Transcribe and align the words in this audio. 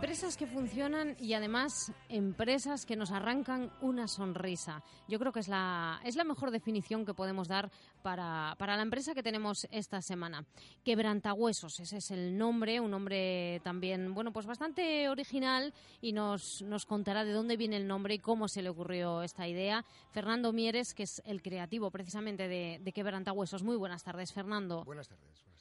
Empresas 0.00 0.38
que 0.38 0.46
funcionan 0.46 1.14
y 1.20 1.34
además 1.34 1.92
empresas 2.08 2.86
que 2.86 2.96
nos 2.96 3.10
arrancan 3.10 3.70
una 3.82 4.08
sonrisa. 4.08 4.82
Yo 5.08 5.18
creo 5.18 5.30
que 5.30 5.40
es 5.40 5.48
la, 5.48 6.00
es 6.02 6.16
la 6.16 6.24
mejor 6.24 6.50
definición 6.50 7.04
que 7.04 7.12
podemos 7.12 7.48
dar 7.48 7.70
para, 8.00 8.56
para 8.58 8.76
la 8.76 8.82
empresa 8.82 9.12
que 9.12 9.22
tenemos 9.22 9.68
esta 9.70 10.00
semana. 10.00 10.46
Quebrantahuesos, 10.84 11.80
ese 11.80 11.98
es 11.98 12.10
el 12.12 12.38
nombre, 12.38 12.80
un 12.80 12.90
nombre 12.90 13.60
también, 13.62 14.14
bueno, 14.14 14.32
pues 14.32 14.46
bastante 14.46 15.06
original 15.10 15.74
y 16.00 16.14
nos, 16.14 16.62
nos 16.62 16.86
contará 16.86 17.22
de 17.22 17.32
dónde 17.32 17.58
viene 17.58 17.76
el 17.76 17.86
nombre 17.86 18.14
y 18.14 18.20
cómo 18.20 18.48
se 18.48 18.62
le 18.62 18.70
ocurrió 18.70 19.22
esta 19.22 19.46
idea. 19.46 19.84
Fernando 20.12 20.50
Mieres, 20.54 20.94
que 20.94 21.02
es 21.02 21.20
el 21.26 21.42
creativo 21.42 21.90
precisamente 21.90 22.48
de, 22.48 22.80
de 22.82 22.92
Quebrantahuesos. 22.92 23.62
Muy 23.62 23.76
buenas 23.76 24.02
tardes, 24.02 24.32
Fernando. 24.32 24.82
Buenas 24.82 25.08
tardes. 25.08 25.26
Buenas 25.26 25.42
tardes. 25.42 25.59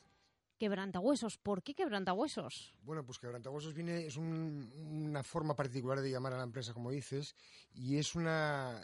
Quebrantahuesos. 0.59 1.37
¿Por 1.37 1.63
qué 1.63 1.73
quebrantahuesos? 1.73 2.75
Bueno, 2.83 3.05
pues 3.05 3.17
quebrantahuesos 3.17 3.73
viene, 3.73 4.05
es 4.05 4.17
un, 4.17 4.69
una 5.07 5.23
forma 5.23 5.55
particular 5.55 6.01
de 6.01 6.11
llamar 6.11 6.33
a 6.33 6.37
la 6.37 6.43
empresa, 6.43 6.73
como 6.73 6.91
dices, 6.91 7.33
y 7.73 7.97
es 7.97 8.13
una 8.13 8.81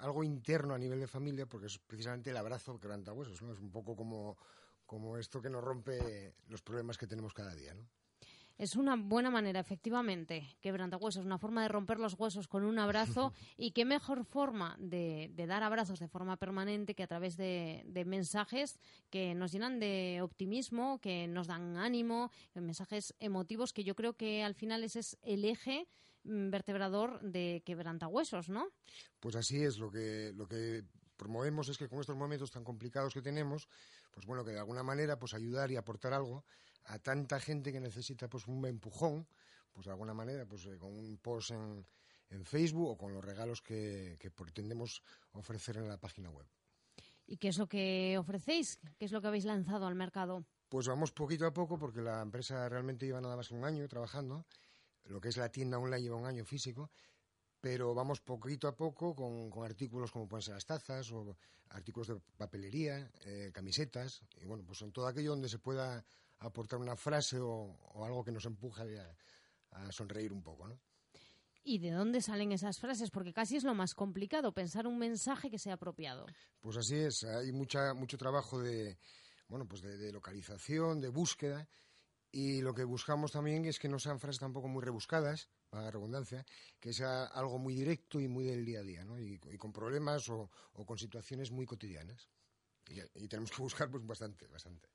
algo 0.00 0.22
interno 0.22 0.74
a 0.74 0.78
nivel 0.78 1.00
de 1.00 1.06
familia, 1.06 1.46
porque 1.46 1.66
es 1.66 1.78
precisamente 1.78 2.28
el 2.28 2.36
abrazo 2.36 2.78
quebrantahuesos, 2.78 3.40
¿no? 3.40 3.54
Es 3.54 3.58
un 3.58 3.72
poco 3.72 3.96
como, 3.96 4.36
como 4.84 5.16
esto 5.16 5.40
que 5.40 5.48
nos 5.48 5.64
rompe 5.64 6.34
los 6.48 6.60
problemas 6.60 6.98
que 6.98 7.06
tenemos 7.06 7.32
cada 7.32 7.54
día, 7.54 7.72
¿no? 7.72 7.88
Es 8.56 8.76
una 8.76 8.94
buena 8.96 9.30
manera, 9.30 9.58
efectivamente, 9.58 10.56
quebrantahuesos, 10.60 11.24
una 11.24 11.38
forma 11.38 11.62
de 11.62 11.68
romper 11.68 11.98
los 11.98 12.14
huesos 12.14 12.46
con 12.46 12.64
un 12.64 12.78
abrazo 12.78 13.32
y 13.56 13.72
qué 13.72 13.84
mejor 13.84 14.24
forma 14.24 14.76
de, 14.78 15.32
dar 15.48 15.64
abrazos 15.64 15.98
de 15.98 16.06
forma 16.06 16.36
permanente 16.36 16.94
que 16.94 17.02
a 17.02 17.08
través 17.08 17.36
de, 17.36 17.84
mensajes 18.06 18.78
que 19.10 19.34
nos 19.34 19.50
llenan 19.50 19.80
de 19.80 20.20
optimismo, 20.22 21.00
que 21.00 21.26
nos 21.26 21.48
dan 21.48 21.76
ánimo, 21.76 22.30
mensajes 22.54 23.14
emotivos 23.18 23.72
que 23.72 23.82
yo 23.82 23.96
creo 23.96 24.14
que 24.14 24.44
al 24.44 24.54
final 24.54 24.84
ese 24.84 25.00
es 25.00 25.18
el 25.22 25.44
eje 25.44 25.88
mm, 26.22 26.50
vertebrador 26.50 27.20
de 27.22 27.62
quebrantahuesos, 27.64 28.48
¿no? 28.48 28.68
Pues 29.18 29.34
así 29.34 29.62
es, 29.62 29.78
lo 29.78 29.90
que, 29.90 30.32
lo 30.34 30.46
que 30.46 30.84
promovemos 31.16 31.68
es 31.68 31.78
que 31.78 31.88
con 31.88 32.00
estos 32.00 32.16
momentos 32.16 32.52
tan 32.52 32.62
complicados 32.62 33.14
que 33.14 33.22
tenemos, 33.22 33.68
pues 34.12 34.26
bueno, 34.26 34.44
que 34.44 34.52
de 34.52 34.60
alguna 34.60 34.84
manera 34.84 35.18
pues 35.18 35.34
ayudar 35.34 35.72
y 35.72 35.76
aportar 35.76 36.12
algo 36.12 36.44
a 36.84 36.98
tanta 36.98 37.40
gente 37.40 37.72
que 37.72 37.80
necesita 37.80 38.28
pues 38.28 38.46
un 38.46 38.64
empujón, 38.66 39.26
pues 39.72 39.86
de 39.86 39.92
alguna 39.92 40.14
manera 40.14 40.46
pues 40.46 40.66
eh, 40.66 40.78
con 40.78 40.92
un 40.92 41.18
post 41.18 41.50
en, 41.50 41.86
en, 42.30 42.44
Facebook 42.44 42.90
o 42.90 42.96
con 42.96 43.12
los 43.12 43.24
regalos 43.24 43.62
que, 43.62 44.16
que 44.18 44.30
pretendemos 44.30 45.02
ofrecer 45.32 45.76
en 45.76 45.88
la 45.88 45.98
página 45.98 46.30
web. 46.30 46.46
¿Y 47.26 47.38
qué 47.38 47.48
es 47.48 47.58
lo 47.58 47.66
que 47.66 48.16
ofrecéis? 48.18 48.78
¿Qué 48.98 49.06
es 49.06 49.12
lo 49.12 49.20
que 49.20 49.28
habéis 49.28 49.46
lanzado 49.46 49.86
al 49.86 49.94
mercado? 49.94 50.44
Pues 50.68 50.86
vamos 50.88 51.12
poquito 51.12 51.46
a 51.46 51.52
poco 51.52 51.78
porque 51.78 52.02
la 52.02 52.20
empresa 52.20 52.68
realmente 52.68 53.06
lleva 53.06 53.20
nada 53.20 53.36
más 53.36 53.48
que 53.48 53.54
un 53.54 53.64
año 53.64 53.86
trabajando. 53.88 54.44
Lo 55.04 55.20
que 55.20 55.28
es 55.28 55.36
la 55.36 55.50
tienda 55.50 55.78
online 55.78 56.02
lleva 56.02 56.16
un 56.16 56.26
año 56.26 56.44
físico 56.44 56.90
pero 57.64 57.94
vamos 57.94 58.20
poquito 58.20 58.68
a 58.68 58.76
poco 58.76 59.14
con, 59.16 59.50
artículos 59.64 60.12
como 60.12 60.28
pueden 60.28 60.42
ser 60.42 60.52
las 60.52 60.66
tazas 60.66 61.10
o 61.12 61.34
artículos 61.70 62.08
de 62.08 62.20
papelería, 62.36 63.10
eh, 63.24 63.52
camisetas, 63.54 64.20
y 64.36 64.44
bueno, 64.44 64.64
pues 64.66 64.82
en 64.82 64.92
todo 64.92 65.06
aquello 65.06 65.30
donde 65.30 65.48
se 65.48 65.58
pueda 65.58 66.04
aportar 66.38 66.78
una 66.78 66.96
frase 66.96 67.38
o, 67.40 68.04
algo 68.04 68.24
que 68.24 68.32
nos 68.32 68.44
empuje 68.44 69.00
a, 69.00 69.16
a, 69.70 69.92
sonreír 69.92 70.32
un 70.32 70.42
poco, 70.42 70.68
¿no? 70.68 70.80
¿Y 71.66 71.78
de 71.78 71.92
dónde 71.92 72.20
salen 72.20 72.52
esas 72.52 72.78
frases? 72.78 73.10
Porque 73.10 73.32
casi 73.32 73.56
es 73.56 73.64
lo 73.64 73.74
más 73.74 73.94
complicado, 73.94 74.52
pensar 74.52 74.86
un 74.86 74.98
mensaje 74.98 75.50
que 75.50 75.58
sea 75.58 75.74
apropiado. 75.74 76.26
Pues 76.60 76.76
así 76.76 76.96
es, 76.96 77.24
hay 77.24 77.52
mucha, 77.52 77.94
mucho 77.94 78.18
trabajo 78.18 78.60
de, 78.60 78.98
bueno, 79.48 79.66
pues 79.66 79.80
de 79.80 80.12
localización, 80.12 81.00
de 81.00 81.08
búsqueda, 81.08 81.66
y 82.34 82.60
lo 82.62 82.74
que 82.74 82.82
buscamos 82.82 83.30
también 83.30 83.64
es 83.64 83.78
que 83.78 83.88
no 83.88 84.00
sean 84.00 84.18
frases 84.18 84.40
tampoco 84.40 84.66
muy 84.66 84.82
rebuscadas, 84.82 85.48
para 85.70 85.84
la 85.84 85.90
redundancia, 85.92 86.44
que 86.80 86.92
sea 86.92 87.26
algo 87.26 87.58
muy 87.58 87.74
directo 87.74 88.18
y 88.20 88.26
muy 88.26 88.44
del 88.44 88.64
día 88.64 88.80
a 88.80 88.82
día, 88.82 89.04
¿no? 89.04 89.20
Y, 89.20 89.38
con 89.56 89.72
problemas 89.72 90.28
o, 90.30 90.50
con 90.72 90.98
situaciones 90.98 91.52
muy 91.52 91.64
cotidianas. 91.64 92.28
Y, 92.88 93.28
tenemos 93.28 93.52
que 93.52 93.62
buscar 93.62 93.88
pues 93.88 94.04
bastante, 94.04 94.48
bastante. 94.48 94.88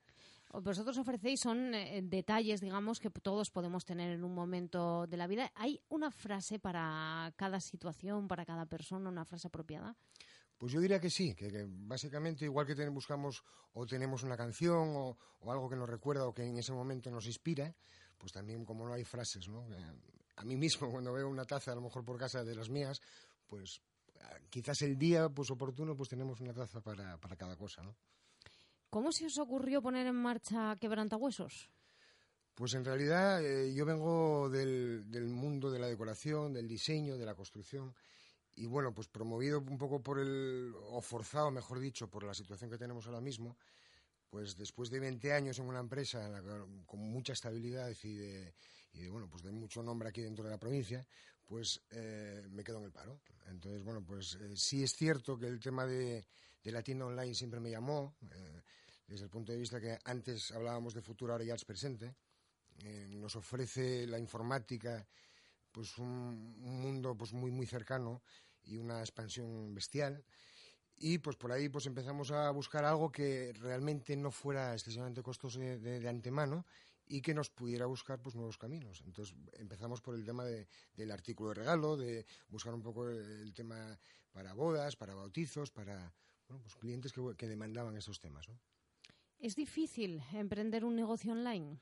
Vosotros 0.51 0.97
ofrecéis 0.97 1.41
son 1.41 1.75
eh, 1.75 2.01
detalles, 2.01 2.59
digamos, 2.59 2.99
que 2.99 3.11
todos 3.11 3.51
podemos 3.51 3.85
tener 3.85 4.11
en 4.11 4.23
un 4.23 4.33
momento 4.33 5.05
de 5.05 5.15
la 5.15 5.27
vida. 5.27 5.51
¿Hay 5.53 5.79
una 5.89 6.09
frase 6.09 6.57
para 6.57 7.31
cada 7.35 7.59
situación, 7.59 8.27
para 8.27 8.45
cada 8.45 8.65
persona, 8.65 9.09
una 9.09 9.25
frase 9.25 9.47
apropiada? 9.47 9.95
Pues 10.57 10.73
yo 10.73 10.81
diría 10.81 10.99
que 10.99 11.11
sí, 11.11 11.35
que, 11.35 11.65
básicamente 11.67 12.45
igual 12.45 12.65
que 12.65 12.89
buscamos 12.89 13.43
o 13.73 13.85
tenemos 13.85 14.23
una 14.23 14.35
canción 14.35 14.93
o, 14.95 15.17
algo 15.49 15.69
que 15.69 15.75
nos 15.75 15.87
recuerda 15.87 16.25
o 16.25 16.33
que 16.33 16.43
en 16.43 16.57
ese 16.57 16.73
momento 16.73 17.11
nos 17.11 17.27
inspira, 17.27 17.73
pues 18.17 18.33
también 18.33 18.65
como 18.65 18.85
no 18.87 18.93
hay 18.93 19.05
frases, 19.05 19.47
¿no? 19.47 19.67
A 20.35 20.43
mí 20.43 20.57
mismo 20.57 20.89
cuando 20.91 21.13
veo 21.13 21.29
una 21.29 21.45
taza, 21.45 21.71
a 21.71 21.75
lo 21.75 21.81
mejor 21.81 22.03
por 22.03 22.17
casa 22.17 22.43
de 22.43 22.55
las 22.55 22.69
mías, 22.69 22.99
pues 23.45 23.81
quizás 24.49 24.81
el 24.81 24.97
día 24.97 25.29
pues 25.29 25.49
oportuno 25.51 25.95
pues 25.95 26.09
tenemos 26.09 26.41
una 26.41 26.53
taza 26.53 26.81
para, 26.81 27.17
para 27.19 27.35
cada 27.37 27.55
cosa, 27.55 27.83
¿no? 27.83 27.95
¿Cómo 28.89 29.11
se 29.11 29.27
os 29.27 29.37
ocurrió 29.37 29.81
poner 29.81 30.07
en 30.07 30.15
marcha 30.15 30.75
Quebrantahuesos? 30.79 31.69
Pues 32.55 32.73
en 32.73 32.83
realidad 32.83 33.45
eh, 33.45 33.73
yo 33.73 33.85
vengo 33.85 34.49
del, 34.49 35.05
mundo 35.27 35.69
de 35.69 35.79
la 35.79 35.87
decoración, 35.87 36.53
del 36.53 36.67
diseño, 36.67 37.17
de 37.17 37.25
la 37.25 37.35
construcción 37.35 37.93
y 38.55 38.65
bueno, 38.65 38.93
pues 38.93 39.07
promovido 39.07 39.59
un 39.59 39.77
poco 39.77 40.01
por 40.01 40.19
el, 40.19 40.73
o 40.75 41.01
forzado, 41.01 41.51
mejor 41.51 41.79
dicho, 41.79 42.09
por 42.09 42.23
la 42.23 42.33
situación 42.33 42.69
que 42.69 42.77
tenemos 42.77 43.05
ahora 43.05 43.21
mismo, 43.21 43.57
pues 44.29 44.57
después 44.57 44.89
de 44.89 44.99
20 44.99 45.31
años 45.31 45.59
en 45.59 45.67
una 45.67 45.79
empresa 45.79 46.43
con 46.85 46.99
mucha 46.99 47.33
estabilidad 47.33 47.89
y 48.03 48.15
de, 48.15 48.55
y 48.93 49.03
de, 49.03 49.09
bueno, 49.09 49.29
pues 49.29 49.43
de 49.43 49.51
mucho 49.51 49.81
nombre 49.81 50.09
aquí 50.09 50.21
dentro 50.21 50.43
de 50.43 50.51
la 50.51 50.57
provincia, 50.57 51.07
pues 51.45 51.81
eh, 51.91 52.45
me 52.49 52.63
quedo 52.63 52.79
en 52.79 52.85
el 52.85 52.91
paro. 52.91 53.21
Entonces, 53.47 53.83
bueno, 53.83 54.03
pues 54.03 54.35
eh, 54.35 54.57
sí 54.57 54.83
es 54.83 54.93
cierto 54.93 55.37
que 55.37 55.47
el 55.47 55.59
tema 55.59 55.85
de, 55.85 56.25
de, 56.61 56.71
la 56.71 56.83
tienda 56.83 57.05
online 57.05 57.33
siempre 57.33 57.61
me 57.61 57.71
llamó, 57.71 58.17
desde 59.09 59.25
el 59.25 59.29
punto 59.29 59.51
de 59.51 59.57
vista 59.57 59.81
que 59.81 59.97
antes 60.05 60.51
hablábamos 60.51 60.93
de 60.93 61.01
futuro, 61.01 61.33
ahora 61.33 61.43
ya 61.43 61.55
es 61.55 61.65
presente. 61.65 62.15
nos 63.09 63.35
ofrece 63.35 64.07
la 64.07 64.19
informática 64.19 65.05
pues 65.71 65.97
un, 65.97 66.55
mundo 66.61 67.15
pues 67.15 67.33
muy 67.33 67.51
muy 67.51 67.65
cercano 67.65 68.21
y 68.63 68.77
una 68.77 69.01
expansión 69.01 69.73
bestial 69.73 70.23
y 70.97 71.17
pues 71.19 71.35
por 71.35 71.51
ahí 71.51 71.69
pues 71.69 71.85
empezamos 71.85 72.31
a 72.31 72.49
buscar 72.51 72.85
algo 72.85 73.11
que 73.11 73.53
realmente 73.53 74.15
no 74.15 74.31
fuera 74.31 74.73
excesivamente 74.73 75.21
costoso 75.21 75.59
de, 75.59 76.07
antemano 76.07 76.65
y 77.05 77.21
que 77.21 77.33
nos 77.33 77.49
pudiera 77.49 77.85
buscar 77.85 78.21
pues 78.21 78.35
nuevos 78.35 78.57
caminos 78.57 79.03
entonces 79.05 79.35
empezamos 79.53 80.01
por 80.01 80.15
el 80.15 80.23
tema 80.25 80.43
del 80.45 81.11
artículo 81.11 81.49
de 81.49 81.55
regalo 81.55 81.97
de 81.97 82.25
buscar 82.47 82.73
un 82.73 82.81
poco 82.81 83.09
el, 83.09 83.53
tema 83.53 83.99
para 84.31 84.53
bodas 84.53 84.95
para 84.95 85.13
bautizos 85.13 85.71
para 85.71 86.13
bueno 86.47 86.61
pues 86.61 86.75
clientes 86.75 87.11
que, 87.13 87.21
que 87.37 87.47
demandaban 87.47 87.95
esos 87.97 88.19
temas 88.19 88.47
¿no? 88.47 88.59
Es 89.39 89.55
difícil 89.55 90.21
emprender 90.33 90.85
un 90.85 90.95
negocio 90.95 91.31
online 91.31 91.79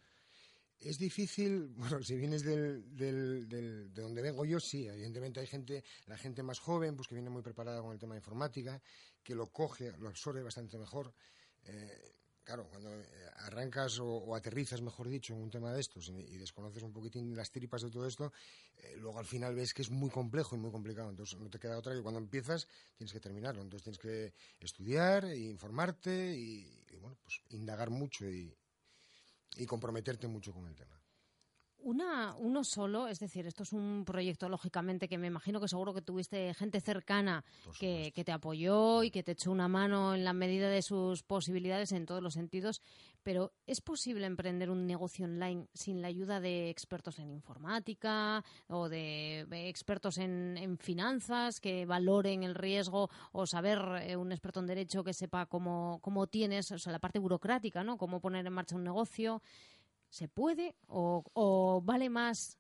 es 0.80 0.98
difícil, 0.98 1.68
bueno, 1.76 2.04
si 2.04 2.16
vienes 2.16 2.44
del, 2.44 2.96
del, 2.96 3.48
del, 3.48 3.94
de 3.94 4.02
donde 4.02 4.22
vengo 4.22 4.46
yo, 4.46 4.60
sí, 4.60 4.88
evidentemente 4.88 5.40
hay 5.40 5.48
gente, 5.48 5.84
la 6.06 6.18
gente 6.18 6.44
más 6.44 6.60
joven, 6.60 6.96
pues 6.96 7.08
que 7.08 7.16
viene 7.16 7.30
muy 7.30 7.42
preparada 7.42 7.82
con 7.82 7.92
el 7.92 8.00
tema 8.00 8.16
de 8.16 8.20
informática, 8.20 8.82
que 9.24 9.36
lo 9.36 9.48
coge, 9.48 9.92
lo 9.98 10.10
absorbe 10.10 10.44
bastante 10.44 10.78
mejor. 10.78 11.14
Eh, 11.64 12.14
claro, 12.44 12.68
cuando 12.70 12.94
eh, 12.94 13.06
arrancas 13.38 14.00
o, 14.00 14.34
aterrizas, 14.36 14.82
mejor 14.82 15.10
dicho, 15.10 15.34
en 15.34 15.42
un 15.42 15.50
tema 15.50 15.74
de 15.74 15.82
estos 15.82 16.10
y, 16.10 16.38
desconoces 16.38 16.84
un 16.84 16.94
poquitín 16.94 17.36
las 17.36 17.52
tripas 17.52 17.82
de 17.82 17.90
todo 17.90 18.08
esto, 18.08 18.32
eh, 18.78 18.96
luego 18.98 19.20
al 19.20 19.26
final 19.26 19.56
ves 19.56 19.74
que 19.74 19.82
es 19.82 19.90
muy 19.90 20.10
complejo 20.10 20.56
y 20.56 20.60
muy 20.60 20.72
complicado. 20.72 21.10
Entonces 21.10 21.38
no 21.40 21.50
te 21.50 21.60
queda 21.60 21.78
otra 21.78 21.94
que 21.94 22.02
cuando 22.02 22.20
empiezas 22.20 22.68
tienes 22.96 23.12
que 23.12 23.20
terminarlo. 23.20 23.62
Entonces 23.62 23.84
tienes 23.84 24.00
que 24.00 24.34
estudiar, 24.64 25.26
e 25.26 25.38
informarte 25.38 26.38
y, 26.38 26.62
y 26.72 26.77
pues 27.24 27.42
indagar 27.50 27.90
mucho 27.90 28.26
y 28.30 28.56
comprometerte 29.66 30.28
mucho 30.28 30.54
con 30.54 30.68
el 30.68 30.76
tema. 30.76 30.97
Una, 31.88 32.36
uno 32.40 32.66
solo, 32.66 33.08
es 33.08 33.18
decir, 33.18 33.48
esto 33.48 33.64
es 33.64 33.72
un 33.72 34.04
proyecto, 34.06 34.50
lógicamente, 34.50 35.08
que 35.08 35.18
me 35.18 35.28
imagino 35.28 35.62
que 35.62 35.70
seguro 35.70 35.94
que 35.94 36.02
tuviste 36.02 36.54
gente 36.54 36.82
cercana 36.82 37.46
que, 37.80 38.12
te 38.14 38.32
apoyó 38.34 39.04
y 39.04 39.10
que 39.10 39.24
te 39.24 39.32
echó 39.32 39.54
una 39.54 39.70
mano 39.70 40.14
en 40.14 40.26
la 40.26 40.34
medida 40.34 40.70
de 40.70 40.82
sus 40.82 41.24
posibilidades 41.24 41.94
en 41.94 42.06
todos 42.06 42.22
los 42.22 42.34
sentidos, 42.34 42.82
pero 43.24 43.54
¿es 43.68 43.80
posible 43.80 44.26
emprender 44.26 44.70
un 44.70 44.86
negocio 44.86 45.24
online 45.24 45.70
sin 45.74 46.02
la 46.02 46.10
ayuda 46.10 46.42
de 46.42 46.70
expertos 46.70 47.20
en 47.20 47.32
informática 47.32 48.44
o 48.68 48.90
de, 48.90 49.48
expertos 49.70 50.18
en, 50.18 50.58
en, 50.58 50.78
finanzas 50.78 51.62
que 51.62 51.86
valoren 51.86 52.44
el 52.44 52.56
riesgo 52.56 53.10
o 53.32 53.46
saber 53.46 53.80
eh, 54.02 54.18
un 54.18 54.34
experto 54.34 54.60
en 54.60 54.68
derecho 54.68 55.06
que 55.06 55.14
sepa 55.14 55.46
cómo, 55.46 56.00
cómo 56.02 56.28
tienes, 56.28 56.70
o 56.70 56.80
sea, 56.80 56.92
la 56.92 57.00
parte 57.00 57.20
burocrática, 57.20 57.82
¿no? 57.82 57.98
Cómo 57.98 58.20
poner 58.20 58.46
en 58.46 58.52
marcha 58.52 58.76
un 58.76 58.84
negocio. 58.84 59.42
¿Se 60.10 60.28
puede 60.28 60.76
o, 60.88 61.82
vale 61.84 62.10
más 62.10 62.58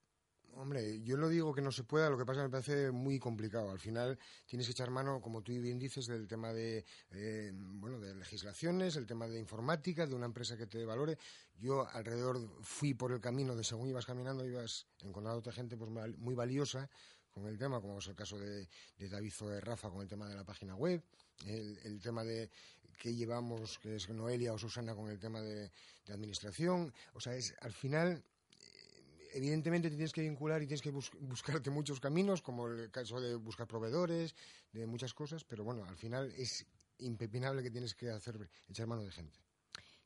Hombre, 0.59 1.03
yo 1.03 1.17
no 1.17 1.29
digo 1.29 1.53
que 1.53 1.61
no 1.61 1.71
se 1.71 1.83
pueda, 1.83 2.09
lo 2.09 2.17
que 2.17 2.25
pasa 2.25 2.41
me 2.41 2.49
parece 2.49 2.89
muy 2.89 3.19
complicado. 3.19 3.69
Al 3.69 3.77
final 3.77 4.17
tienes 4.47 4.65
que 4.65 4.71
echar 4.71 4.89
mano, 4.89 5.21
como 5.21 5.43
tú 5.43 5.51
bien 5.51 5.77
dices, 5.77 6.07
del 6.07 6.27
tema 6.27 6.51
de, 6.51 6.83
eh, 7.11 7.51
bueno, 7.53 7.99
de 7.99 8.15
legislaciones, 8.15 8.95
el 8.95 9.05
tema 9.05 9.27
de 9.27 9.37
informática, 9.37 10.07
de 10.07 10.15
una 10.15 10.25
empresa 10.25 10.57
que 10.57 10.65
te 10.65 10.83
valore. 10.83 11.19
Yo 11.59 11.87
alrededor 11.87 12.39
fui 12.63 12.95
por 12.95 13.11
el 13.11 13.21
camino 13.21 13.55
de 13.55 13.63
según 13.63 13.89
ibas 13.89 14.07
caminando, 14.07 14.47
ibas 14.47 14.87
encontrando 15.03 15.43
gente 15.51 15.77
pues, 15.77 15.91
muy 16.17 16.33
valiosa 16.33 16.89
con 17.37 17.47
el 17.47 17.57
tema, 17.57 17.79
como 17.79 17.99
es 17.99 18.07
el 18.07 18.15
caso 18.15 18.37
de, 18.37 18.67
David 18.97 19.33
de 19.41 19.61
Rafa 19.61 19.89
con 19.89 20.01
el 20.01 20.07
tema 20.07 20.27
de 20.27 20.35
la 20.35 20.43
página 20.43 20.75
web, 20.75 21.01
el, 21.45 21.99
tema 22.01 22.23
de 22.23 22.49
que 22.97 23.13
llevamos, 23.13 23.77
que 23.79 23.95
es 23.95 24.09
Noelia 24.09 24.53
o 24.53 24.57
Susana 24.57 24.95
con 24.95 25.09
el 25.09 25.19
tema 25.19 25.41
de, 25.41 25.71
de 26.05 26.13
administración. 26.13 26.93
O 27.13 27.19
sea, 27.19 27.35
es 27.35 27.53
al 27.61 27.73
final 27.73 28.23
evidentemente 29.33 29.89
tienes 29.89 30.11
que 30.11 30.21
vincular 30.21 30.61
y 30.61 30.67
tienes 30.67 30.81
que 30.81 30.91
buscarte 30.91 31.69
muchos 31.69 31.99
caminos, 31.99 32.41
como 32.41 32.67
el 32.67 32.89
caso 32.89 33.21
de 33.21 33.35
buscar 33.35 33.67
proveedores, 33.67 34.35
de 34.71 34.87
muchas 34.87 35.13
cosas, 35.13 35.43
pero 35.43 35.63
bueno, 35.63 35.85
al 35.85 35.95
final 35.95 36.33
es 36.37 36.65
impepinable 36.99 37.61
que 37.61 37.71
tienes 37.71 37.93
que 37.93 38.09
hacer 38.09 38.49
echar 38.67 38.87
mano 38.87 39.03
de 39.03 39.11
gente. 39.11 39.39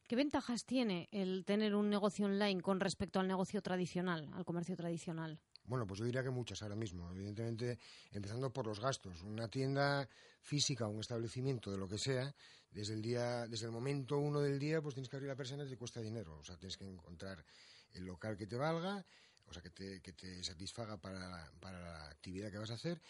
¿Qué 0.08 0.18
ventajas 0.18 0.66
tiene 0.66 1.08
el 1.12 1.46
tener 1.46 1.74
un 1.74 1.90
negocio 1.90 2.26
online 2.26 2.62
con 2.62 2.82
respecto 2.82 3.22
al 3.22 3.28
negocio 3.30 3.62
tradicional, 3.62 4.30
al 4.34 4.44
comercio 4.44 4.76
tradicional? 4.76 5.40
Bueno, 5.64 5.86
pues 5.86 6.00
yo 6.00 6.06
diría 6.06 6.24
que 6.24 6.30
muchas 6.30 6.62
ahora 6.64 6.76
mismo. 6.76 7.10
Evidentemente, 7.12 7.80
empezando 8.12 8.52
por 8.52 8.68
los 8.68 8.80
gastos. 8.80 9.22
Una 9.22 9.48
tienda 9.48 10.08
física, 10.42 10.88
un 10.88 11.00
establecimiento 11.00 11.72
de 11.72 11.78
lo 11.78 11.88
que 11.88 11.98
sea, 11.98 12.34
desde 12.70 12.94
el 12.94 13.02
día, 13.02 13.48
desde 13.48 13.66
el 13.66 13.72
momento 13.72 14.18
uno 14.18 14.40
del 14.42 14.58
día, 14.58 14.82
pues 14.82 14.96
tienes 14.96 15.10
que 15.10 15.18
abrir 15.18 15.30
la 15.30 15.36
persona 15.36 15.64
y 15.64 15.70
te 15.70 15.78
cuesta 15.78 16.02
dinero. 16.02 16.38
O 16.38 16.44
sea, 16.44 16.58
tienes 16.58 16.78
que 16.78 16.86
encontrar 16.86 17.46
el 17.94 18.06
local 18.06 18.38
que 18.38 18.48
te 18.48 18.56
valga, 18.56 19.06
o 19.46 19.54
sea, 19.54 19.62
que 19.62 19.70
te, 19.70 20.02
que 20.02 20.14
te 20.14 20.44
satisfaga 20.44 20.98
para, 20.98 21.52
para 21.60 21.80
la 21.80 22.10
actividad 22.10 22.52
que 22.52 22.58
vas 22.58 22.72
a 22.72 22.76
hacer. 22.76 23.02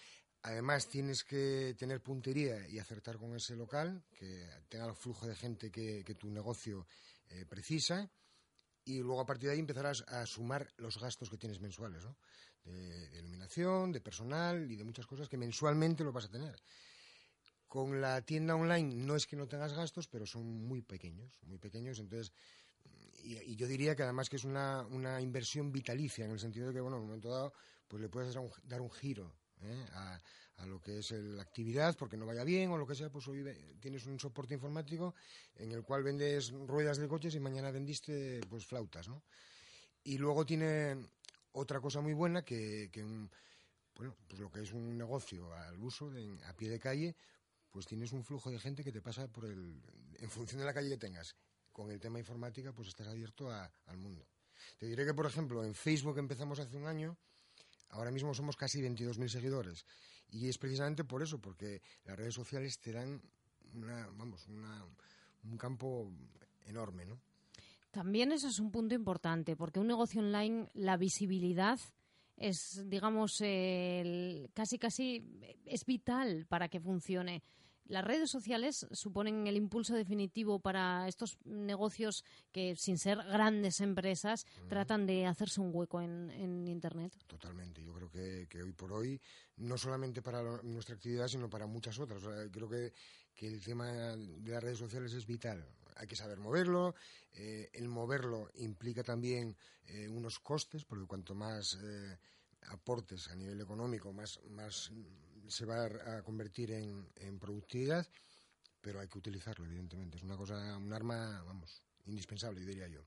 Además, 0.44 0.88
tienes 0.88 1.24
que 1.24 1.75
tener 1.77 2.01
puntería 2.01 2.68
y 2.68 2.80
acertar 2.80 3.18
con 3.18 3.36
ese 3.36 3.56
local, 3.56 4.04
que 4.18 4.47
tenga 4.68 4.88
el 4.88 4.95
flujo 4.95 5.27
de 5.27 5.36
gente 5.36 5.69
que, 5.69 6.04
tu 6.15 6.31
negocio 6.31 6.88
eh, 7.30 7.45
precisa. 7.45 8.09
Y 8.86 9.00
luego, 9.00 9.22
a 9.22 9.25
partir 9.25 9.50
de 9.50 9.54
ahí, 9.54 9.60
empezarás 9.60 10.04
a 10.07 10.25
sumar 10.25 10.68
los 10.78 11.00
gastos 11.00 11.30
que 11.30 11.38
tienes 11.38 11.60
mensuales, 11.60 12.04
¿no? 12.04 12.18
De, 12.63 13.19
iluminación, 13.19 13.92
de 13.92 14.01
personal 14.01 14.72
y 14.72 14.75
de 14.75 14.83
muchas 14.83 15.06
cosas 15.06 15.30
que 15.30 15.38
mensualmente 15.38 16.04
lo 16.04 16.12
vas 16.12 16.25
a 16.25 16.30
tener. 16.31 16.62
Con 17.68 18.01
la 18.01 18.22
tienda 18.22 18.56
online 18.56 18.95
no 18.95 19.16
es 19.16 19.25
que 19.25 19.36
no 19.36 19.48
tengas 19.48 19.74
gastos, 19.74 20.07
pero 20.07 20.25
son 20.25 20.44
muy 20.68 20.81
pequeños, 20.81 21.39
muy 21.44 21.57
pequeños. 21.57 22.00
Entonces, 22.00 22.33
y, 23.24 23.56
yo 23.56 23.68
diría 23.68 23.95
que 23.95 24.04
además 24.04 24.30
que 24.30 24.36
es 24.36 24.44
una, 24.44 24.81
una, 24.88 25.22
inversión 25.22 25.72
vitalicia, 25.72 26.25
en 26.25 26.31
el 26.31 26.39
sentido 26.39 26.68
de 26.68 26.74
que, 26.74 26.81
bueno, 26.81 26.98
en 26.98 27.04
un 27.04 27.07
momento 27.07 27.30
dado, 27.30 27.54
pues 27.88 28.01
le 28.01 28.10
puedes 28.10 28.33
dar 28.33 28.44
un, 28.44 28.51
dar 28.63 28.81
un 28.81 28.92
giro 28.92 29.33
¿eh? 29.62 29.86
a, 29.94 30.19
a, 30.57 30.65
lo 30.65 30.80
que 30.80 31.00
es 31.00 31.12
la 31.12 31.42
actividad, 31.42 31.98
porque 31.98 32.18
no 32.18 32.25
vaya 32.25 32.44
bien 32.44 32.69
o 32.71 32.77
lo 32.77 32.86
que 32.86 32.95
sea, 32.95 33.09
pues 33.09 33.27
hoy 33.27 33.44
tienes 33.80 34.06
un 34.06 34.19
soporte 34.19 34.53
informático 34.53 35.15
en 35.56 35.71
el 35.71 35.83
cual 35.83 36.03
vendes 36.03 36.51
ruedas 36.51 36.98
de 36.98 37.07
coches 37.07 37.36
y 37.36 37.39
mañana 37.39 37.71
vendiste 37.71 38.42
pues 38.50 38.65
flautas, 38.65 39.07
¿no? 39.07 39.24
Y 40.03 40.18
luego 40.18 40.45
tiene 40.45 40.98
otra 41.53 41.80
cosa 41.80 42.01
muy 42.01 42.13
buena 42.13 42.44
que, 42.44 42.89
que 42.92 43.03
bueno, 43.95 44.15
pues 44.27 44.39
lo 44.39 44.50
que 44.50 44.62
es 44.62 44.71
un 44.74 44.98
negocio 44.98 45.53
al 45.53 45.77
uso, 45.80 46.09
de, 46.09 46.39
a 46.45 46.54
pie 46.54 46.69
de 46.69 46.80
calle, 46.80 47.15
pues 47.69 47.86
tienes 47.86 48.12
un 48.12 48.24
flujo 48.24 48.50
de 48.51 48.59
gente 48.59 48.83
que 48.83 48.92
te 48.92 49.01
pasa 49.01 49.27
por 49.27 49.45
el, 49.45 49.81
en 50.19 50.30
función 50.30 50.59
de 50.59 50.65
la 50.65 50.74
calle 50.74 50.89
que 50.89 50.97
tengas 50.97 51.36
con 51.71 51.92
el 51.92 52.00
tema 52.00 52.19
informática, 52.19 52.74
pues 52.74 52.89
estás 52.89 53.07
abierto 53.07 53.50
al 53.51 53.97
mundo. 53.97 54.27
Te 54.77 54.86
diré 54.86 55.06
que, 55.06 55.13
por 55.13 55.25
ejemplo, 55.25 55.63
en 55.63 55.74
Facebook 55.74 56.18
empezamos 56.19 56.59
hace 56.59 56.75
un 56.75 56.86
año, 56.86 57.18
ahora 57.89 58.12
mismo 58.12 58.33
somos 58.33 58.56
casi 58.56 58.81
22.000 58.81 59.30
seguidores. 59.30 59.86
Y 60.31 60.48
es 60.48 60.57
precisamente 60.57 61.04
por 61.04 61.22
eso, 61.22 61.39
porque 61.39 61.81
las 62.06 62.18
redes 62.18 62.33
sociales 62.33 62.80
te 62.80 62.92
dan 62.94 63.22
una, 63.75 64.07
vamos, 64.18 64.48
un 64.48 65.57
campo 65.57 66.10
enorme, 66.66 67.06
¿no? 67.06 67.19
También 67.92 68.31
eso 68.31 68.48
es 68.48 68.60
un 68.60 68.72
punto 68.72 68.95
importante, 68.95 69.57
porque 69.57 69.80
un 69.80 69.88
negocio 69.88 70.22
online, 70.22 70.69
la 70.74 70.95
visibilidad 70.95 71.78
es, 72.38 72.81
digamos, 72.88 73.38
casi 74.54 74.80
casi 74.80 75.39
es 75.66 75.86
vital 75.86 76.45
para 76.48 76.69
que 76.69 76.80
funcione. 76.80 77.44
Las 77.86 78.06
redes 78.06 78.30
sociales 78.30 78.88
suponen 78.92 79.48
el 79.48 79.57
impulso 79.57 79.95
definitivo 79.95 80.60
para 80.60 81.07
estos 81.07 81.38
negocios 81.44 82.24
que, 82.51 82.75
sin 82.75 82.98
ser 82.98 83.18
grandes 83.18 83.81
empresas, 83.81 84.45
tratan 84.69 85.06
de 85.06 85.25
hacerse 85.25 85.62
un 85.62 85.72
hueco 85.74 86.01
en, 86.01 86.31
Internet. 86.68 87.13
Totalmente. 87.28 87.83
Yo 87.83 87.94
creo 87.94 88.10
que, 88.48 88.63
hoy 88.63 88.72
por 88.72 88.94
hoy, 88.94 89.19
no 89.57 89.78
solamente 89.78 90.22
para 90.22 90.42
nuestra 90.63 90.95
actividad, 90.95 91.28
sino 91.28 91.50
para 91.50 91.66
muchas 91.66 92.00
otras. 92.00 92.24
creo 92.51 92.69
que, 92.69 92.94
el 93.42 93.62
tema 93.62 93.88
de 93.88 94.51
las 94.51 94.63
redes 94.63 94.78
sociales 94.78 95.13
es 95.13 95.25
vital. 95.25 95.66
Hay 95.95 96.07
que 96.07 96.16
saber 96.16 96.39
moverlo. 96.39 96.95
Eh, 97.33 97.69
el 97.74 97.88
moverlo 97.88 98.50
implica 98.56 99.04
también 99.04 99.56
eh, 99.86 100.07
unos 100.07 100.39
costes, 100.39 100.86
porque 100.86 101.07
cuanto 101.07 101.33
más 101.33 101.78
eh, 101.81 102.18
aportes 102.68 103.30
a 103.30 103.36
nivel 103.36 103.60
económico, 103.60 104.13
más, 104.13 104.39
más 104.50 104.92
se 105.51 105.65
va 105.65 105.86
a 105.86 106.24
convertir 106.24 106.71
en, 106.71 107.07
en 107.15 107.39
productividad, 107.39 108.07
pero 108.81 109.00
hay 109.00 109.07
que 109.07 109.18
utilizarlo, 109.18 109.65
evidentemente. 109.65 110.18
Es 110.18 110.24
una 110.24 110.38
cosa, 110.38 110.77
un 110.77 110.92
arma, 110.94 111.44
vamos, 111.45 111.83
indispensable, 112.06 112.62
diría 112.62 112.88
yo. 112.88 113.01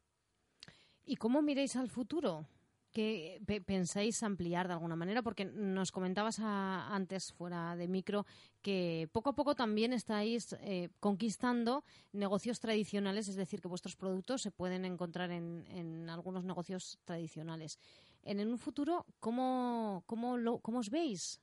¿Y 1.05 1.17
cómo 1.17 1.43
miráis 1.43 1.77
al 1.77 1.91
futuro? 1.91 2.47
¿Qué 2.95 3.43
pensáis 3.67 4.23
ampliar 4.23 4.69
de 4.69 4.75
alguna 4.75 4.95
manera? 4.95 5.21
Porque 5.21 5.45
nos 5.45 5.91
comentabas 5.91 6.39
antes, 6.39 7.33
fuera 7.33 7.75
de 7.75 7.89
micro, 7.89 8.25
que 8.63 9.09
poco 9.11 9.31
a 9.31 9.35
poco 9.35 9.57
también 9.57 9.93
estáis 9.93 10.55
eh, 10.61 10.91
conquistando 11.01 11.83
negocios 12.13 12.61
tradicionales, 12.61 13.27
es 13.27 13.35
decir, 13.35 13.61
que 13.61 13.67
vuestros 13.67 13.97
productos 13.97 14.43
se 14.43 14.53
pueden 14.53 14.85
encontrar 14.85 15.33
en, 15.33 15.67
en 15.71 16.09
algunos 16.09 16.45
negocios 16.45 17.01
tradicionales. 17.05 17.81
En, 18.23 18.39
un 18.47 18.59
futuro, 18.59 19.05
¿cómo, 19.19 20.05
cómo, 20.07 20.37
lo, 20.37 20.61
¿cómo 20.61 20.79
os 20.79 20.89
veis? 20.89 21.41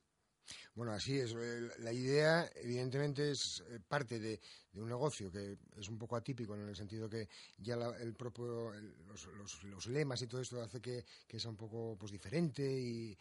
Bueno, 0.74 0.92
así 0.92 1.18
es. 1.18 1.34
La 1.78 1.92
idea, 1.92 2.50
evidentemente, 2.56 3.30
es 3.30 3.62
eh, 3.68 3.78
parte 3.86 4.18
de, 4.18 4.40
un 4.74 4.88
negocio 4.88 5.30
que 5.30 5.58
es 5.76 5.88
un 5.88 5.98
poco 5.98 6.16
atípico 6.16 6.54
en 6.54 6.68
el 6.68 6.76
sentido 6.76 7.08
que 7.08 7.28
ya 7.58 7.74
el 8.00 8.14
propio, 8.14 8.72
los, 8.72 9.86
lemas 9.86 10.22
y 10.22 10.26
todo 10.26 10.40
esto 10.40 10.62
hace 10.62 10.80
que, 10.80 11.04
sea 11.38 11.50
un 11.50 11.56
poco 11.56 11.96
pues 11.98 12.10
diferente 12.10 12.62
y, 12.62 13.16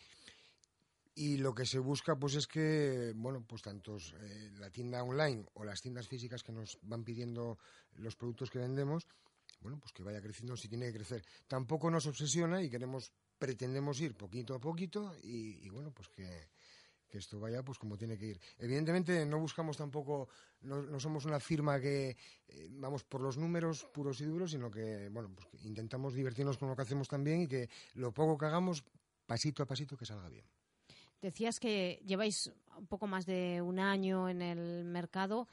y 1.16 1.38
lo 1.38 1.54
que 1.54 1.66
se 1.66 1.80
busca 1.80 2.16
pues 2.16 2.36
es 2.36 2.48
que, 2.48 3.12
bueno, 3.16 3.44
pues 3.46 3.62
tanto 3.62 3.98
eh, 3.98 4.52
la 4.58 4.70
tienda 4.70 5.04
online 5.04 5.46
o 5.56 5.66
las 5.66 5.82
tiendas 5.82 6.08
físicas 6.08 6.44
que 6.44 6.54
nos 6.54 6.80
van 6.84 7.04
pidiendo 7.04 7.58
los 7.96 8.16
productos 8.16 8.50
que 8.50 8.60
vendemos, 8.60 9.08
bueno, 9.60 9.78
pues 9.78 9.92
que 9.92 10.04
vaya 10.04 10.22
creciendo 10.22 10.56
si 10.56 10.70
tiene 10.70 10.88
que 10.88 10.94
crecer. 10.94 11.26
Tampoco 11.48 11.92
nos 11.92 12.08
obsesiona 12.08 12.64
y 12.64 12.70
queremos, 12.70 13.12
pretendemos 13.38 14.00
ir 14.00 14.16
poquito 14.16 14.56
a 14.56 14.60
poquito 14.60 15.14
y 15.22 15.68
bueno, 15.70 15.92
pues 15.92 16.08
que 16.08 16.50
que 17.12 17.20
esto 17.20 17.40
vaya 17.40 17.62
pues 17.62 17.78
como 17.78 17.98
tiene 17.98 18.18
que 18.18 18.26
ir. 18.26 18.42
Evidentemente 18.58 19.26
no 19.26 19.40
buscamos 19.40 19.78
tampoco, 19.78 20.30
no, 20.62 21.00
somos 21.00 21.26
una 21.26 21.40
firma 21.40 21.80
que 21.80 22.18
eh, 22.48 22.68
vamos 22.72 23.04
por 23.04 23.22
los 23.22 23.38
números 23.38 23.86
puros 23.94 24.22
y 24.22 24.26
duros, 24.26 24.52
sino 24.52 24.72
que 24.72 25.10
bueno, 25.10 25.30
pues 25.36 25.64
intentamos 25.66 26.14
divertirnos 26.14 26.58
con 26.58 26.70
lo 26.70 26.76
que 26.76 26.82
hacemos 26.82 27.08
también 27.08 27.42
y 27.42 27.48
que 27.48 27.70
lo 27.96 28.12
poco 28.12 28.38
que 28.38 28.46
hagamos, 28.46 28.84
pasito 29.26 29.62
a 29.62 29.66
pasito, 29.68 29.98
que 29.98 30.06
salga 30.06 30.30
bien. 30.30 30.46
Decías 31.22 31.60
que 31.60 32.02
lleváis 32.04 32.52
un 32.76 32.88
poco 32.88 33.06
más 33.06 33.28
de 33.28 33.62
un 33.62 33.78
año 33.78 34.28
en 34.28 34.42
el 34.42 34.86
mercado. 34.86 35.48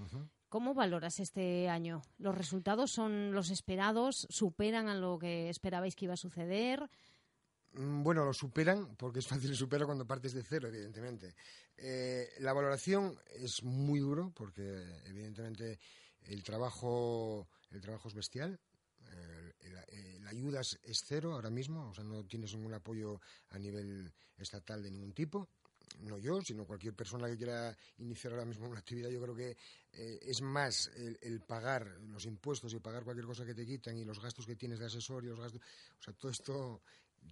¿Cómo 0.49 0.73
valoras 0.73 1.21
este 1.21 1.69
año? 1.69 2.01
¿Los 2.17 2.35
resultados 2.35 2.91
son 2.91 3.33
los 3.33 3.51
esperados? 3.51 4.27
¿Superan 4.31 4.89
a 4.89 4.95
lo 4.95 5.19
que 5.19 5.51
esperabais 5.51 5.95
que 5.95 6.07
iba 6.07 6.15
a 6.15 6.17
suceder? 6.17 6.89
Mm, 7.73 8.03
bueno, 8.03 8.25
lo 8.25 8.33
superan, 8.33 8.97
porque 8.97 9.21
es 9.21 9.27
fácil 9.27 9.55
superar 9.57 9.87
cuando 9.87 10.07
partes 10.07 10.33
de 10.33 10.43
cero, 10.43 10.69
evidentemente. 10.69 11.35
Eh, 11.77 12.29
la 12.41 12.53
valoración 12.53 13.19
es 13.27 13.63
muy 13.63 14.01
duro, 14.01 14.33
porque 14.35 14.85
evidentemente 15.05 15.79
el 16.23 16.43
trabajo, 16.43 17.49
el 17.71 17.81
trabajo 17.81 18.09
es 18.09 18.15
bestial. 18.15 18.59
La, 20.21 20.31
ayuda 20.31 20.61
es, 20.61 20.79
cero 21.07 21.33
ahora 21.33 21.49
mismo, 21.49 21.89
o 21.89 21.95
sea, 21.95 22.05
no 22.05 22.23
tienes 22.27 22.55
ningún 22.55 22.75
apoyo 22.75 23.19
a 23.49 23.59
nivel 23.59 24.13
estatal 24.37 24.83
de 24.83 24.91
ningún 24.91 25.15
tipo. 25.15 25.49
No 26.01 26.19
yo, 26.19 26.43
sino 26.43 26.67
cualquier 26.67 26.95
persona 26.95 27.29
que 27.29 27.39
quiera 27.39 27.75
iniciar 27.97 28.35
ahora 28.35 28.45
mismo 28.45 28.69
una 28.69 28.79
actividad, 28.79 29.09
yo 29.09 29.23
creo 29.23 29.35
que 29.35 29.57
eh, 29.93 30.19
es 30.21 30.43
más 30.43 30.89
el, 30.97 31.19
el, 31.23 31.41
pagar 31.41 31.87
los 32.03 32.27
impuestos 32.27 32.75
y 32.75 32.79
pagar 32.79 33.05
cualquier 33.05 33.27
cosa 33.27 33.47
que 33.47 33.55
te 33.55 33.65
quitan 33.65 33.97
y 33.97 34.05
los 34.05 34.21
gastos 34.21 34.45
que 34.45 34.55
tienes 34.55 34.79
de 34.79 34.87
asesor 34.87 35.25
y 35.25 35.29
los 35.29 35.41
gastos, 35.41 35.63
o 35.63 36.03
sea, 36.03 36.13
todo 36.13 36.31
esto 36.31 36.83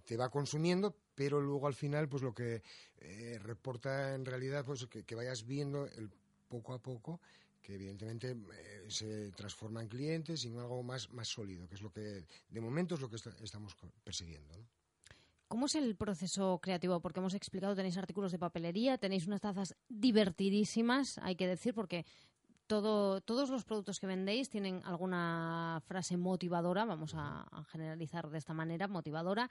te 0.05 0.17
va 0.17 0.29
consumiendo, 0.29 0.95
pero 1.15 1.41
luego 1.41 1.67
al 1.67 1.73
final, 1.73 2.07
pues 2.07 2.23
lo 2.23 2.33
que 2.33 2.63
eh, 2.99 3.39
reporta 3.41 4.15
en 4.15 4.25
realidad, 4.25 4.65
pues 4.65 4.85
que, 4.87 5.15
vayas 5.15 5.45
viendo 5.45 5.85
el 5.85 6.09
poco 6.47 6.73
a 6.73 6.79
poco 6.79 7.19
que 7.61 7.75
evidentemente 7.75 8.31
eh, 8.31 8.85
se 8.87 9.31
transforma 9.33 9.81
en 9.81 9.89
clientes 9.89 10.45
y 10.45 10.47
en 10.47 10.57
algo 10.57 10.83
más, 10.83 11.11
más 11.11 11.27
sólido, 11.27 11.67
que 11.67 11.75
es 11.75 11.81
lo 11.81 11.91
que 11.91 12.25
de 12.49 12.61
momento 12.61 12.95
es 12.95 13.01
lo 13.01 13.09
que 13.09 13.17
estamos 13.17 13.75
persiguiendo. 14.05 14.53
¿Cómo 15.49 15.65
es 15.65 15.75
el 15.75 15.95
proceso 15.95 16.59
creativo? 16.61 16.99
Porque 17.01 17.19
hemos 17.19 17.33
explicado, 17.33 17.75
tenéis 17.75 17.97
artículos 17.97 18.31
de 18.31 18.39
papelería, 18.39 18.97
tenéis 18.97 19.27
unas 19.27 19.41
tazas 19.41 19.75
divertidísimas, 19.87 21.17
hay 21.19 21.35
que 21.35 21.47
decir, 21.47 21.73
porque 21.73 22.05
todo, 22.67 23.21
todos 23.21 23.49
los 23.49 23.63
productos 23.63 23.99
que 23.99 24.07
vendéis 24.07 24.49
tienen 24.49 24.81
alguna 24.85 25.81
frase 25.87 26.17
motivadora, 26.17 26.85
vamos 26.85 27.13
a, 27.15 27.45
generalizar 27.71 28.29
de 28.29 28.37
esta 28.37 28.53
manera, 28.53 28.87
motivadora, 28.87 29.49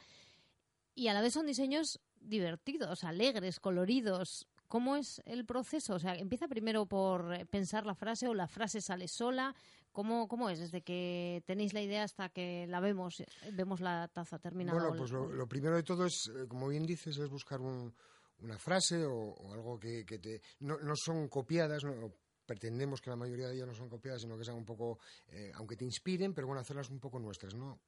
y 0.95 1.09
a 1.09 1.15
la 1.15 1.21
vez 1.21 1.35
son 1.35 1.47
diseños 1.47 2.01
divertidos, 2.21 3.05
alegres, 3.05 3.61
coloridos. 3.61 4.47
¿Cómo 4.69 4.97
es 4.97 5.23
el 5.27 5.45
proceso? 5.45 5.95
O 5.95 5.99
sea, 5.99 6.15
¿empieza 6.17 6.49
primero 6.49 6.87
por 6.87 7.47
pensar 7.49 7.87
la 7.87 7.95
frase 7.95 8.29
o 8.29 8.35
la 8.35 8.49
frase 8.49 8.81
sale 8.81 9.07
sola? 9.07 9.55
¿Cómo, 9.93 10.27
cómo 10.29 10.51
es 10.51 10.59
desde 10.59 10.83
que 10.83 11.43
tenéis 11.47 11.73
la 11.73 11.83
idea 11.83 12.03
hasta 12.03 12.29
que 12.29 12.67
la 12.69 12.81
vemos, 12.81 13.23
vemos 13.53 13.81
la 13.81 14.09
taza 14.09 14.39
terminada? 14.39 14.79
Bueno, 14.79 14.97
pues 14.97 15.11
lo, 15.11 15.47
primero 15.47 15.77
de 15.77 15.83
todo 15.83 16.07
es, 16.07 16.29
eh, 16.29 16.47
como 16.49 16.69
bien 16.69 16.85
dices, 16.85 17.17
es 17.17 17.29
buscar 17.31 17.61
una 17.61 18.59
frase 18.59 19.05
o, 19.07 19.35
algo 19.53 19.79
que, 19.79 20.05
te... 20.05 20.43
No, 20.61 20.79
no 20.79 20.95
son 20.97 21.29
copiadas, 21.29 21.85
no, 21.85 22.13
pretendemos 22.47 23.01
que 23.01 23.11
la 23.11 23.17
mayoría 23.17 23.49
de 23.49 23.57
ellas 23.57 23.67
no 23.67 23.75
son 23.75 23.89
copiadas, 23.89 24.23
sino 24.23 24.39
que 24.39 24.45
sean 24.45 24.57
un 24.57 24.65
poco, 24.65 24.99
eh, 25.29 25.53
aunque 25.57 25.77
te 25.77 25.85
inspiren, 25.85 26.33
pero 26.33 26.47
bueno, 26.47 26.61
hacerlas 26.61 26.89
un 26.91 27.01
poco 27.01 27.19
nuestras, 27.19 27.55
¿no? 27.55 27.81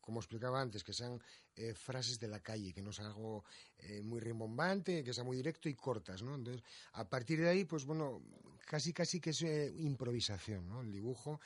Como 0.00 0.20
explicaba 0.20 0.60
antes, 0.60 0.82
que 0.84 0.92
sean 0.92 1.20
eh, 1.56 1.74
frases 1.74 2.18
de 2.18 2.28
la 2.28 2.40
calle, 2.40 2.72
que 2.72 2.80
no 2.80 2.92
sea 2.92 3.06
algo 3.06 3.44
eh, 3.78 4.00
muy 4.00 4.20
rimbombante, 4.20 5.04
que 5.04 5.12
sea 5.12 5.24
muy 5.24 5.36
directo 5.36 5.68
y 5.68 5.74
cortas, 5.74 6.22
¿no? 6.22 6.34
Entonces, 6.34 6.62
a 6.92 7.08
partir 7.08 7.40
de 7.40 7.48
ahí, 7.48 7.64
pues 7.64 7.84
bueno, 7.84 8.22
casi 8.64 8.92
casi 8.92 9.20
que 9.20 9.30
es 9.30 9.42
improvisación, 9.42 10.68
¿no? 10.68 10.80
El 10.80 10.92
dibujo, 10.92 11.40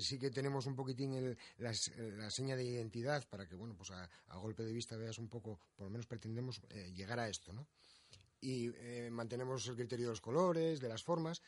sí 0.00 0.18
que 0.18 0.30
tenemos 0.30 0.66
un 0.66 0.76
poquitín 0.76 1.36
la, 1.58 2.30
seña 2.30 2.56
de 2.56 2.64
identidad 2.64 3.26
para 3.28 3.46
que, 3.48 3.54
bueno, 3.54 3.74
pues 3.76 3.90
a, 3.92 4.08
golpe 4.36 4.64
de 4.64 4.72
vista 4.72 4.96
veas 4.96 5.18
un 5.18 5.28
poco, 5.28 5.58
por 5.74 5.86
lo 5.86 5.90
menos 5.90 6.06
pretendemos 6.06 6.60
llegar 6.94 7.18
a 7.18 7.28
esto, 7.28 7.52
¿no? 7.52 7.66
Y 8.40 8.70
mantenemos 9.10 9.66
el 9.68 9.76
criterio 9.76 10.06
de 10.06 10.12
los 10.12 10.20
colores, 10.20 10.80
de 10.80 10.88
las 10.88 11.02
formas, 11.02 11.42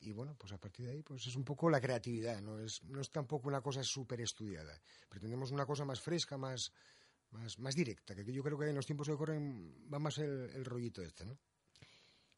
y 0.00 0.12
bueno, 0.12 0.34
pues 0.38 0.52
a 0.52 0.58
partir 0.58 0.86
de 0.86 0.92
ahí 0.92 1.02
pues 1.02 1.26
es 1.26 1.36
un 1.36 1.44
poco 1.44 1.68
la 1.68 1.80
creatividad, 1.80 2.40
no 2.40 2.58
es, 2.58 2.82
no 2.84 3.00
es 3.00 3.10
tampoco 3.10 3.48
una 3.48 3.60
cosa 3.60 3.82
súper 3.82 4.20
estudiada. 4.20 4.80
Pretendemos 5.08 5.50
una 5.50 5.66
cosa 5.66 5.84
más 5.84 6.00
fresca, 6.00 6.36
más, 6.36 6.72
más, 7.30 7.58
más 7.58 7.74
directa, 7.74 8.14
que 8.14 8.24
yo 8.32 8.42
creo 8.42 8.58
que 8.58 8.68
en 8.68 8.76
los 8.76 8.86
tiempos 8.86 9.08
que 9.08 9.16
corren 9.16 9.74
va 9.92 9.98
más 9.98 10.18
el, 10.18 10.64
rollito 10.64 11.02
este, 11.02 11.26
¿no? 11.26 11.38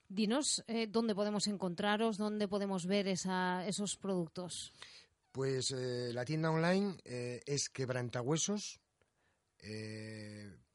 Dinos 0.09 0.65
eh, 0.67 0.89
dónde 0.89 1.15
podemos 1.15 1.47
encontraros, 1.47 2.17
dónde 2.17 2.49
podemos 2.49 2.87
ver 2.87 3.07
esa, 3.07 3.65
esos 3.67 3.97
productos. 3.97 4.73
Pues 5.31 5.71
eh, 5.71 6.11
la 6.13 6.25
tienda 6.25 6.51
online 6.51 6.97
eh, 7.05 7.41
es 7.47 7.69
quebrantahuesos, 7.69 8.81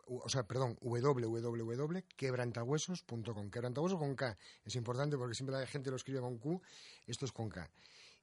o 0.06 0.30
sea, 0.30 0.48
perdón, 0.48 0.78
www.quebrantahuesos.com. 0.82 3.50
Quebrantahuesos 3.50 4.00
con 4.00 4.16
K. 4.16 4.38
Es 4.64 4.76
importante 4.76 5.18
porque 5.18 5.36
siempre 5.36 5.56
la 5.56 5.66
gente 5.66 5.90
lo 5.90 5.96
escribe 5.96 6.22
con 6.22 6.38
Q. 6.38 6.62
Esto 7.08 7.26
es 7.26 7.32
con 7.32 7.50
K. 7.50 7.68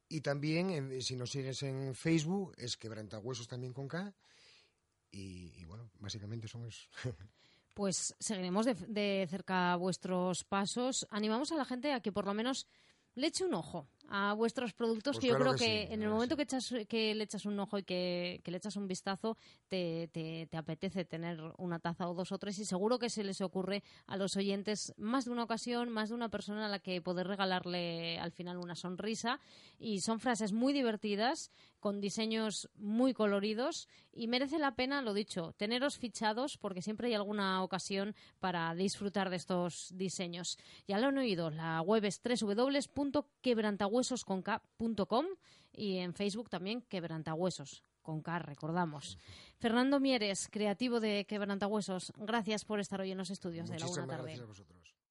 Y 0.08 0.20
también, 0.20 1.02
si 1.02 1.16
nos 1.16 1.30
sigues 1.30 1.62
en 1.62 1.94
Facebook, 1.94 2.54
es 2.58 2.76
Quebrantahuesos 2.76 3.48
también 3.48 3.72
con 3.72 3.88
K. 3.88 4.12
Y, 5.10 5.64
bueno, 5.64 5.90
básicamente 5.98 6.46
somos... 6.48 6.88
pues 7.74 8.14
seguiremos 8.18 8.66
de 8.66 9.26
cerca 9.28 9.76
vuestros 9.76 10.44
pasos. 10.44 11.06
Animamos 11.10 11.52
a 11.52 11.56
la 11.56 11.64
gente 11.64 11.92
a 11.92 12.00
que 12.00 12.12
por 12.12 12.26
lo 12.26 12.34
menos 12.34 12.66
le 13.14 13.26
eche 13.26 13.44
un 13.44 13.54
ojo 13.54 13.88
a 14.14 14.34
vuestros 14.34 14.74
productos, 14.74 15.16
pues 15.16 15.20
que 15.22 15.28
yo 15.28 15.38
creo 15.38 15.54
que, 15.54 15.84
en 15.84 16.02
el 16.02 16.10
momento 16.10 16.36
que, 16.36 16.42
echas, 16.42 16.74
que 16.86 17.14
le 17.14 17.24
echas 17.24 17.46
un 17.46 17.58
ojo 17.58 17.78
y 17.78 17.82
que, 17.82 18.42
le 18.44 18.56
echas 18.58 18.76
un 18.76 18.86
vistazo, 18.86 19.38
te, 19.68 20.08
te, 20.12 20.54
apetece 20.54 21.06
tener 21.06 21.40
una 21.56 21.78
taza 21.78 22.06
o 22.10 22.14
dos 22.14 22.30
o 22.30 22.36
tres 22.36 22.58
y 22.58 22.66
seguro 22.66 22.98
que 22.98 23.08
se 23.08 23.24
les 23.24 23.40
ocurre 23.40 23.82
a 24.06 24.18
los 24.18 24.36
oyentes 24.36 24.92
más 24.98 25.24
de 25.24 25.30
una 25.30 25.44
ocasión, 25.44 25.88
más 25.88 26.10
de 26.10 26.14
una 26.14 26.28
persona 26.28 26.66
a 26.66 26.68
la 26.68 26.78
que 26.78 27.00
poder 27.00 27.26
regalarle 27.26 28.18
al 28.18 28.32
final 28.32 28.58
una 28.58 28.74
sonrisa. 28.74 29.40
Y 29.78 30.00
son 30.02 30.20
frases 30.20 30.52
muy 30.52 30.74
divertidas, 30.74 31.50
con 31.82 32.00
diseños 32.00 32.70
muy 32.76 33.12
coloridos 33.12 33.88
y 34.12 34.28
merece 34.28 34.60
la 34.60 34.76
pena, 34.76 35.02
lo 35.02 35.14
dicho, 35.14 35.52
teneros 35.56 35.98
fichados 35.98 36.56
porque 36.56 36.80
siempre 36.80 37.08
hay 37.08 37.14
alguna 37.14 37.60
ocasión 37.64 38.14
para 38.38 38.72
disfrutar 38.76 39.30
de 39.30 39.36
estos 39.36 39.90
diseños. 39.92 40.58
Ya 40.86 41.00
lo 41.00 41.08
han 41.08 41.18
oído, 41.18 41.50
la 41.50 41.82
web 41.82 42.04
es 42.04 42.22
www.quebrantahuesos 42.22 43.32
quebrantahuesosconk.com 43.42 45.26
y 45.72 45.96
en 45.96 46.14
Facebook 46.14 46.48
también 46.48 46.82
quebrantahuesos 46.82 47.82
con 48.00 48.22
K, 48.22 48.38
recordamos. 48.38 49.18
Fernando 49.58 49.98
Mieres, 49.98 50.48
creativo 50.48 51.00
de 51.00 51.24
Quebrantahuesos, 51.24 52.12
gracias 52.16 52.64
por 52.64 52.78
estar 52.78 53.00
hoy 53.00 53.10
en 53.10 53.18
los 53.18 53.30
estudios 53.30 53.68
de 53.68 53.80
la 53.80 53.86
Una 53.86 54.06
Tarde. 54.06 54.22
Gracias 54.22 54.40
a 54.40 54.46
vosotros. 54.46 55.01